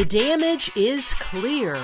[0.00, 1.78] The damage is clear.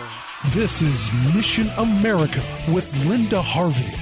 [0.49, 3.93] This is Mission America with Linda Harvey.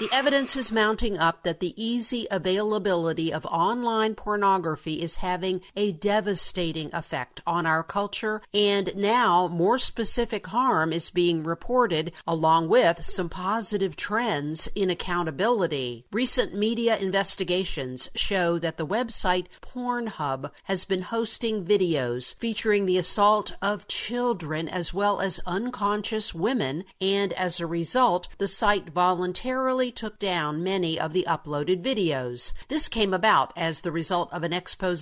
[0.00, 5.92] The evidence is mounting up that the easy availability of online pornography is having a
[5.92, 13.04] devastating effect on our culture, and now more specific harm is being reported, along with
[13.04, 16.06] some positive trends in accountability.
[16.12, 23.54] Recent media investigations show that the website Pornhub has been hosting videos featuring the assault
[23.60, 30.18] of children as well as unconscious women, and as a result, the site voluntarily took
[30.18, 32.52] down many of the uploaded videos.
[32.68, 35.00] This came about as the result of an expose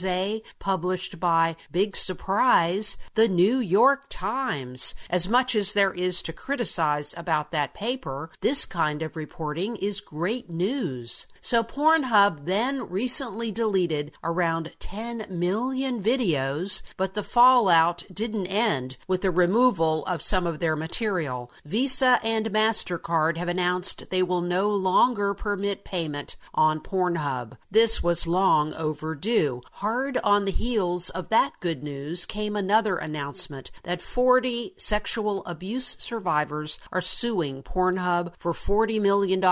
[0.58, 4.94] published by Big Surprise, the New York Times.
[5.10, 10.00] As much as there is to criticize about that paper, this kind of reporting is
[10.00, 11.26] great news.
[11.40, 19.22] So Pornhub then recently deleted around 10 million videos, but the fallout didn't end with
[19.22, 21.50] the removal of some of their material.
[21.64, 27.58] Visa and MasterCard have announced they will no longer permit payment on Pornhub.
[27.70, 29.60] This was long overdue.
[29.72, 35.96] Hard on the heels of that good news came another announcement that 40 sexual abuse
[35.98, 39.42] survivors are suing Pornhub for $40 million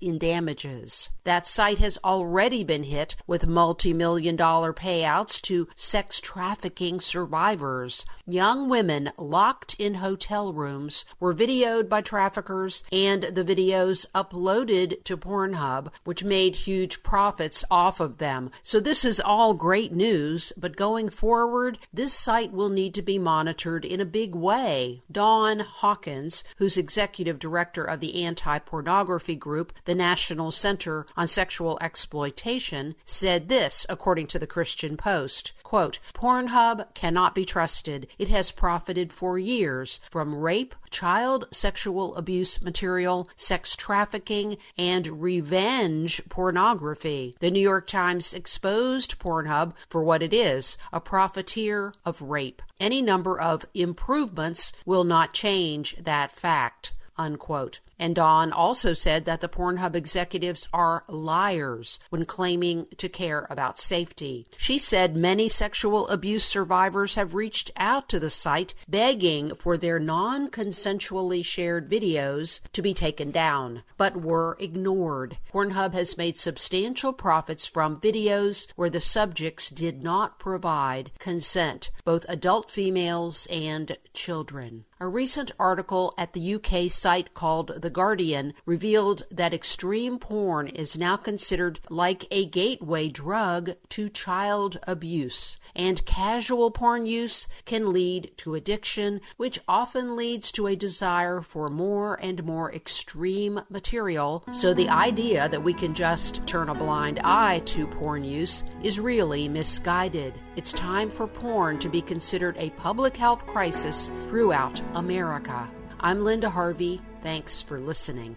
[0.00, 1.10] in damages.
[1.24, 8.06] That site has already been hit with multi million dollar payouts to sex trafficking survivors.
[8.26, 15.16] Young women locked in hotel rooms were videoed by traffickers and the videos uploaded to
[15.16, 18.50] Pornhub, which made huge profits off of them.
[18.62, 23.18] So this is all great news, but going forward, this site will need to be
[23.18, 25.00] monitored in a big way.
[25.10, 31.78] Dawn Hawkins, who's executive director of the anti pornography group, the National Center on Sexual
[31.80, 35.52] Exploitation, said this, according to the Christian Post.
[35.68, 38.06] Quote, Pornhub cannot be trusted.
[38.18, 46.22] It has profited for years from rape, child sexual abuse material, sex trafficking, and revenge
[46.30, 47.36] pornography.
[47.40, 52.62] The New York Times exposed Pornhub for what it is a profiteer of rape.
[52.80, 56.94] Any number of improvements will not change that fact.
[57.18, 57.80] Unquote.
[57.98, 63.78] And Dawn also said that the Pornhub executives are liars when claiming to care about
[63.78, 64.46] safety.
[64.56, 69.98] She said many sexual abuse survivors have reached out to the site begging for their
[69.98, 75.38] non consensually shared videos to be taken down, but were ignored.
[75.52, 82.24] Pornhub has made substantial profits from videos where the subjects did not provide consent, both
[82.28, 84.84] adult females and children.
[85.00, 90.98] A recent article at the UK site called The Guardian revealed that extreme porn is
[90.98, 98.32] now considered like a gateway drug to child abuse, and casual porn use can lead
[98.38, 104.42] to addiction, which often leads to a desire for more and more extreme material.
[104.50, 108.98] So the idea that we can just turn a blind eye to porn use is
[108.98, 110.34] really misguided.
[110.58, 115.70] It's time for porn to be considered a public health crisis throughout America.
[116.00, 117.00] I'm Linda Harvey.
[117.22, 118.36] Thanks for listening.